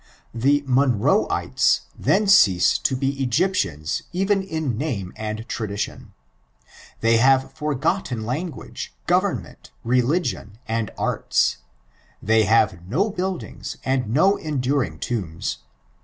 The 0.33 0.63
Monroeitea 0.63 1.81
then 1.95 2.25
ceaae 2.25 2.81
to 2.81 2.95
be 2.95 3.23
Egyptiana 3.23 4.01
even 4.11 4.41
in 4.41 4.75
name 4.75 5.13
and 5.15 5.47
tradition. 5.47 6.13
They 7.01 7.17
have 7.17 7.53
forgotten 7.53 8.23
langoage, 8.25 8.89
government* 9.05 9.69
religion, 9.83 10.57
and 10.67 10.89
aita. 10.97 11.57
They 12.19 12.45
have 12.45 12.83
no 12.87 13.11
boildinga, 13.11 13.77
and 13.85 14.11
no 14.11 14.37
enduring 14.37 14.97
tomba. 14.97 15.57